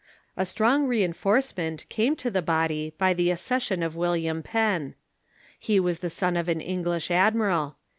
A 0.35 0.47
strong 0.47 0.87
reinforcement 0.87 1.87
came 1.89 2.15
to 2.15 2.31
the 2.31 2.41
body 2.41 2.91
by 2.97 3.13
the 3.13 3.29
accession 3.29 3.83
of 3.83 3.95
Will 3.95 4.15
iam 4.15 4.41
Penn. 4.41 4.95
He 5.59 5.79
was 5.79 5.99
the 5.99 6.09
son 6.09 6.35
of 6.35 6.49
an 6.49 6.59
English 6.59 7.11
admiral. 7.11 7.77